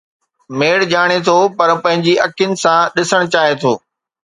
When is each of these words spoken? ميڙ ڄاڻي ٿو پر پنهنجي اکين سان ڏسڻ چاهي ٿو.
ميڙ 0.59 0.77
ڄاڻي 0.91 1.17
ٿو 1.27 1.37
پر 1.57 1.69
پنهنجي 1.83 2.13
اکين 2.27 2.51
سان 2.63 2.81
ڏسڻ 2.95 3.21
چاهي 3.33 3.53
ٿو. 3.61 3.71